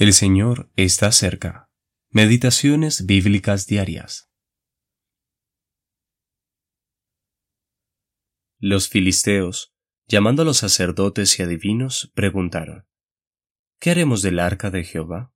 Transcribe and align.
El 0.00 0.14
Señor 0.14 0.72
está 0.76 1.12
cerca. 1.12 1.68
Meditaciones 2.08 3.04
bíblicas 3.04 3.66
diarias. 3.66 4.32
Los 8.58 8.88
filisteos, 8.88 9.74
llamando 10.06 10.40
a 10.40 10.44
los 10.46 10.56
sacerdotes 10.56 11.38
y 11.38 11.42
adivinos, 11.42 12.10
preguntaron, 12.14 12.88
¿Qué 13.78 13.90
haremos 13.90 14.22
del 14.22 14.38
arca 14.38 14.70
de 14.70 14.84
Jehová? 14.84 15.34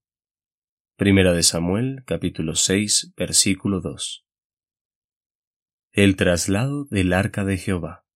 Primera 0.97 1.35
de 1.35 1.43
Samuel, 1.43 2.03
capítulo 2.07 2.55
6, 2.55 3.13
versículo 3.19 3.83
2. 3.83 4.27
El 5.93 6.17
traslado 6.17 6.87
del 6.87 7.13
arca 7.13 7.45
de 7.45 7.59
Jehová. 7.59 8.07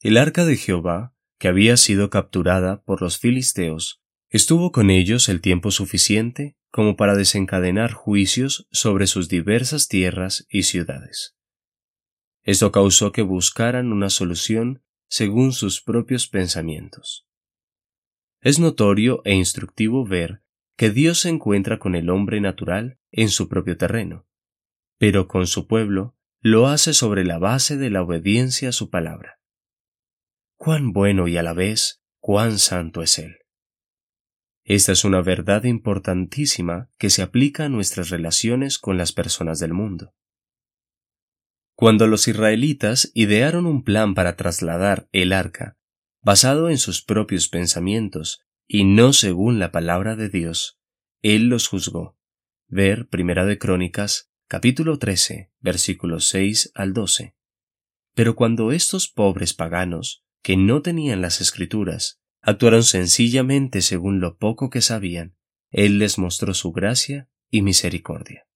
El 0.00 0.18
arca 0.18 0.44
de 0.44 0.56
Jehová 0.58 1.14
que 1.38 1.48
había 1.48 1.76
sido 1.76 2.10
capturada 2.10 2.82
por 2.82 3.00
los 3.00 3.18
filisteos, 3.18 4.02
estuvo 4.28 4.72
con 4.72 4.90
ellos 4.90 5.28
el 5.28 5.40
tiempo 5.40 5.70
suficiente 5.70 6.56
como 6.70 6.96
para 6.96 7.14
desencadenar 7.14 7.92
juicios 7.92 8.68
sobre 8.70 9.06
sus 9.06 9.28
diversas 9.28 9.88
tierras 9.88 10.46
y 10.50 10.64
ciudades. 10.64 11.36
Esto 12.42 12.72
causó 12.72 13.12
que 13.12 13.22
buscaran 13.22 13.92
una 13.92 14.10
solución 14.10 14.82
según 15.08 15.52
sus 15.52 15.80
propios 15.80 16.28
pensamientos. 16.28 17.26
Es 18.40 18.58
notorio 18.58 19.22
e 19.24 19.34
instructivo 19.34 20.04
ver 20.04 20.42
que 20.76 20.90
Dios 20.90 21.20
se 21.20 21.28
encuentra 21.28 21.78
con 21.78 21.94
el 21.94 22.10
hombre 22.10 22.40
natural 22.40 22.98
en 23.10 23.30
su 23.30 23.48
propio 23.48 23.76
terreno, 23.76 24.26
pero 24.98 25.26
con 25.26 25.46
su 25.46 25.66
pueblo 25.66 26.16
lo 26.40 26.68
hace 26.68 26.92
sobre 26.92 27.24
la 27.24 27.38
base 27.38 27.76
de 27.76 27.90
la 27.90 28.02
obediencia 28.02 28.68
a 28.68 28.72
su 28.72 28.90
palabra 28.90 29.37
cuán 30.58 30.92
bueno 30.92 31.28
y 31.28 31.36
a 31.36 31.42
la 31.42 31.54
vez 31.54 32.02
cuán 32.18 32.58
santo 32.58 33.02
es 33.02 33.18
Él. 33.18 33.36
Esta 34.64 34.92
es 34.92 35.04
una 35.04 35.22
verdad 35.22 35.64
importantísima 35.64 36.90
que 36.98 37.08
se 37.08 37.22
aplica 37.22 37.64
a 37.64 37.68
nuestras 37.68 38.10
relaciones 38.10 38.78
con 38.78 38.98
las 38.98 39.12
personas 39.12 39.60
del 39.60 39.72
mundo. 39.72 40.14
Cuando 41.74 42.08
los 42.08 42.26
israelitas 42.26 43.10
idearon 43.14 43.64
un 43.66 43.84
plan 43.84 44.14
para 44.14 44.36
trasladar 44.36 45.08
el 45.12 45.32
arca, 45.32 45.78
basado 46.22 46.68
en 46.68 46.78
sus 46.78 47.02
propios 47.02 47.48
pensamientos 47.48 48.44
y 48.66 48.84
no 48.84 49.12
según 49.12 49.60
la 49.60 49.70
palabra 49.70 50.16
de 50.16 50.28
Dios, 50.28 50.80
Él 51.22 51.48
los 51.48 51.68
juzgó. 51.68 52.18
Ver 52.66 53.08
Primera 53.08 53.46
de 53.46 53.58
Crónicas, 53.58 54.30
capítulo 54.48 54.98
13, 54.98 55.52
versículos 55.60 56.26
6 56.28 56.72
al 56.74 56.92
12. 56.92 57.36
Pero 58.14 58.34
cuando 58.34 58.72
estos 58.72 59.08
pobres 59.08 59.54
paganos 59.54 60.24
que 60.42 60.56
no 60.56 60.82
tenían 60.82 61.20
las 61.20 61.40
escrituras, 61.40 62.20
actuaron 62.40 62.82
sencillamente 62.82 63.82
según 63.82 64.20
lo 64.20 64.36
poco 64.38 64.70
que 64.70 64.80
sabían, 64.80 65.36
Él 65.70 65.98
les 65.98 66.18
mostró 66.18 66.54
su 66.54 66.72
gracia 66.72 67.28
y 67.50 67.62
misericordia. 67.62 68.46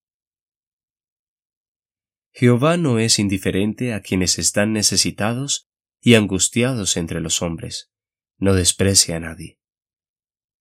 Jehová 2.33 2.77
no 2.79 2.99
es 2.99 3.19
indiferente 3.19 3.93
a 3.93 4.01
quienes 4.01 4.39
están 4.39 4.73
necesitados 4.73 5.69
y 6.01 6.15
angustiados 6.15 6.97
entre 6.97 7.21
los 7.21 7.43
hombres, 7.43 7.93
no 8.39 8.55
desprecia 8.55 9.17
a 9.17 9.21
nadie. 9.21 9.59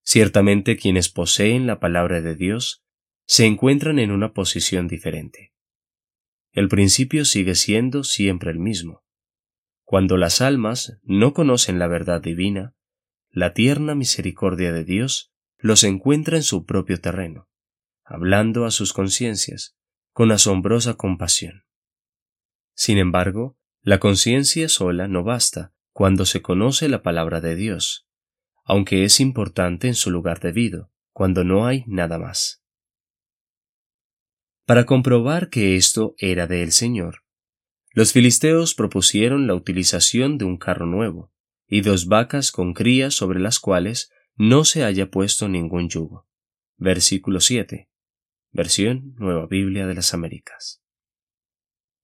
Ciertamente 0.04 0.76
quienes 0.76 1.10
poseen 1.10 1.68
la 1.68 1.80
palabra 1.80 2.22
de 2.22 2.36
Dios 2.36 2.84
se 3.26 3.46
encuentran 3.46 4.00
en 4.00 4.12
una 4.12 4.34
posición 4.34 4.88
diferente. 4.88 5.54
El 6.52 6.68
principio 6.68 7.24
sigue 7.24 7.56
siendo 7.56 8.04
siempre 8.04 8.52
el 8.52 8.60
mismo. 8.60 9.06
Cuando 9.92 10.16
las 10.16 10.40
almas 10.40 10.98
no 11.04 11.34
conocen 11.34 11.78
la 11.78 11.86
verdad 11.86 12.22
divina, 12.22 12.74
la 13.30 13.54
tierna 13.54 13.94
misericordia 13.94 14.72
de 14.72 14.86
Dios 14.86 15.34
los 15.58 15.84
encuentra 15.84 16.38
en 16.38 16.44
su 16.44 16.66
propio 16.66 17.02
terreno, 17.02 17.50
hablando 18.06 18.64
a 18.64 18.72
sus 18.72 18.94
conciencias, 18.94 19.76
con 20.14 20.32
asombrosa 20.32 20.94
compasión. 20.94 21.66
Sin 22.74 23.00
embargo, 23.00 23.58
la 23.82 24.00
conciencia 24.00 24.70
sola 24.70 25.10
no 25.10 25.26
basta 25.26 25.74
cuando 25.92 26.26
se 26.26 26.42
conoce 26.42 26.88
la 26.88 27.04
palabra 27.04 27.42
de 27.42 27.58
Dios, 27.58 28.08
aunque 28.64 29.04
es 29.04 29.20
importante 29.20 29.90
en 29.90 29.96
su 29.96 30.10
lugar 30.10 30.40
debido, 30.40 30.90
cuando 31.12 31.44
no 31.44 31.66
hay 31.66 31.84
nada 31.86 32.18
más. 32.18 32.64
Para 34.66 34.86
comprobar 34.86 35.50
que 35.50 35.76
esto 35.76 36.16
era 36.18 36.48
del 36.48 36.72
Señor, 36.72 37.21
los 37.94 38.14
filisteos 38.14 38.74
propusieron 38.74 39.48
la 39.48 39.56
utilización 39.56 40.38
de 40.38 40.46
un 40.46 40.58
carro 40.58 40.86
nuevo 40.86 41.32
y 41.68 41.82
dos 41.82 42.08
vacas 42.08 42.52
con 42.52 42.74
crías 42.74 43.14
sobre 43.14 43.40
las 43.40 43.60
cuales 43.60 44.12
no 44.36 44.66
se 44.66 44.84
haya 44.84 45.10
puesto 45.10 45.50
ningún 45.50 45.90
yugo. 45.90 46.28
Versículo 46.78 47.42
7. 47.42 47.90
Versión 48.52 49.14
Nueva 49.18 49.46
Biblia 49.48 49.88
de 49.88 49.96
las 49.96 50.14
Américas. 50.14 50.82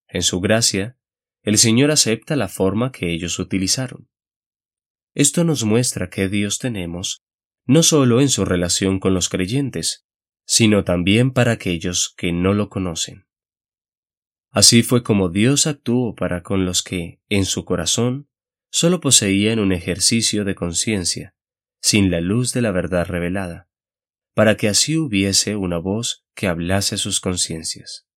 En 0.08 0.24
su 0.24 0.40
gracia, 0.40 0.98
el 1.42 1.58
Señor 1.58 1.92
acepta 1.92 2.36
la 2.36 2.48
forma 2.48 2.92
que 2.92 3.12
ellos 3.12 3.40
utilizaron. 3.40 4.10
Esto 5.14 5.44
nos 5.44 5.64
muestra 5.64 6.10
que 6.10 6.30
Dios 6.30 6.60
tenemos 6.60 7.24
no 7.66 7.84
solo 7.84 8.22
en 8.22 8.30
su 8.30 8.46
relación 8.46 9.00
con 9.00 9.14
los 9.14 9.28
creyentes, 9.28 10.08
sino 10.46 10.86
también 10.86 11.32
para 11.32 11.52
aquellos 11.52 12.14
que 12.16 12.32
no 12.32 12.54
lo 12.54 12.70
conocen. 12.70 13.27
Así 14.58 14.82
fue 14.82 15.04
como 15.04 15.30
Dios 15.30 15.68
actuó 15.68 16.16
para 16.16 16.42
con 16.42 16.66
los 16.66 16.82
que, 16.82 17.22
en 17.30 17.46
su 17.46 17.64
corazón, 17.64 18.28
solo 18.72 19.02
poseían 19.02 19.60
un 19.60 19.72
ejercicio 19.72 20.46
de 20.46 20.56
conciencia, 20.56 21.36
sin 21.80 22.10
la 22.10 22.22
luz 22.22 22.54
de 22.54 22.64
la 22.64 22.72
verdad 22.72 23.06
revelada, 23.06 23.70
para 24.34 24.58
que 24.58 24.68
así 24.68 24.98
hubiese 24.98 25.56
una 25.56 25.78
voz 25.78 26.26
que 26.34 26.48
hablase 26.48 26.98
sus 26.98 27.20
conciencias. 27.20 28.08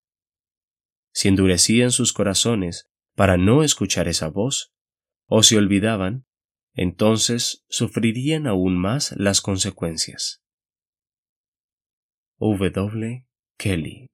Si 1.12 1.28
endurecían 1.28 1.90
sus 1.90 2.14
corazones 2.14 2.88
para 3.14 3.36
no 3.36 3.62
escuchar 3.62 4.08
esa 4.08 4.28
voz, 4.28 4.72
o 5.26 5.42
se 5.42 5.58
olvidaban, 5.58 6.24
entonces 6.72 7.66
sufrirían 7.68 8.46
aún 8.46 8.78
más 8.78 9.12
las 9.18 9.42
consecuencias. 9.42 10.42
W. 12.38 13.26
Kelly 13.58 14.09